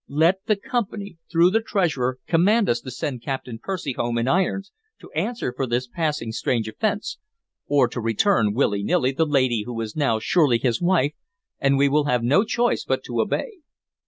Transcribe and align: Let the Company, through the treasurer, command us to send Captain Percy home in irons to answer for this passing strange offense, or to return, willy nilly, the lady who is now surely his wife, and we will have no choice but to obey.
Let 0.09 0.47
the 0.47 0.55
Company, 0.55 1.19
through 1.31 1.51
the 1.51 1.61
treasurer, 1.61 2.17
command 2.25 2.67
us 2.69 2.81
to 2.81 2.89
send 2.89 3.21
Captain 3.21 3.59
Percy 3.59 3.93
home 3.93 4.17
in 4.17 4.27
irons 4.27 4.71
to 4.99 5.11
answer 5.11 5.53
for 5.55 5.67
this 5.67 5.87
passing 5.87 6.31
strange 6.31 6.67
offense, 6.67 7.19
or 7.67 7.87
to 7.89 8.01
return, 8.01 8.55
willy 8.55 8.81
nilly, 8.81 9.11
the 9.11 9.27
lady 9.27 9.61
who 9.67 9.79
is 9.79 9.95
now 9.95 10.17
surely 10.17 10.57
his 10.57 10.81
wife, 10.81 11.13
and 11.59 11.77
we 11.77 11.87
will 11.87 12.05
have 12.05 12.23
no 12.23 12.43
choice 12.43 12.83
but 12.83 13.03
to 13.03 13.21
obey. 13.21 13.59